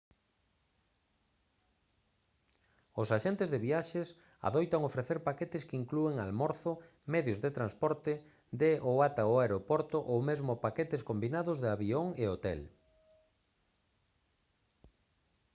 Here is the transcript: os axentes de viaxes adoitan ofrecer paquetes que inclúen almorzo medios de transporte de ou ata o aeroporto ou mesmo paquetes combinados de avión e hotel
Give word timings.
os 3.01 3.09
axentes 3.17 3.51
de 3.53 3.59
viaxes 3.67 4.07
adoitan 4.49 4.87
ofrecer 4.89 5.19
paquetes 5.27 5.63
que 5.67 5.79
inclúen 5.81 6.15
almorzo 6.17 6.71
medios 7.13 7.39
de 7.43 7.51
transporte 7.57 8.13
de 8.61 8.71
ou 8.89 8.95
ata 9.07 9.31
o 9.31 9.35
aeroporto 9.43 9.97
ou 10.11 10.17
mesmo 10.29 10.53
paquetes 10.65 11.05
combinados 11.09 11.57
de 11.63 11.69
avión 11.77 12.05
e 12.21 12.23
hotel 12.33 12.61